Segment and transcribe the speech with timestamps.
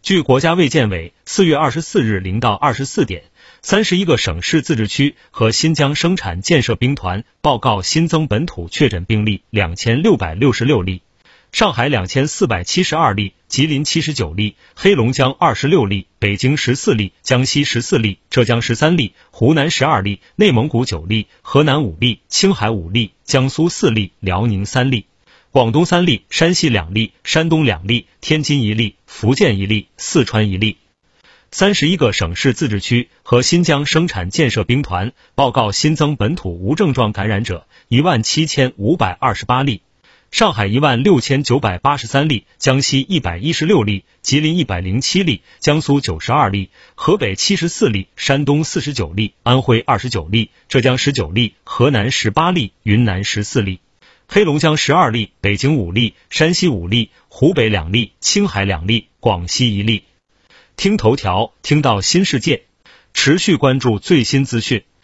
[0.00, 3.24] 据国家卫健委四月二十四日零到二十四点，
[3.60, 11.02] 三十一个省市自治区和新疆生产建设兵团报告新增本土确诊病例两千六百六十六例。
[11.50, 25.06] 上海两千四百七十二例，吉林七十九例，黑龙江二十六例，北京十四例，江西十四例，浙江十三例，湖南十二例，内蒙古九例，河南五例，青海五例，江苏四例，辽宁三例，
[25.58, 30.76] 广东三例，山西两例，山东两例，天津一例，福建一例，四川一例。
[31.50, 39.82] 三十一个省市自治区和新疆生产建设兵团报告新增本土无症状感染者一万七千五百二十八例。
[40.30, 53.80] 上海一万六千九百八十三例，江西一百一十六例，吉林一百零七例，江苏九十二例，河北七十四例，山东四十九例，安徽二十九例，浙江十九例，河南十八例，云南十四例，
[54.30, 60.04] 黑龙江十二例，北京五例，山西五例，湖北两例，青海两例，广西一例。
[60.76, 62.64] 听头条，听到新世界，
[63.14, 64.84] 持续关注最新资讯。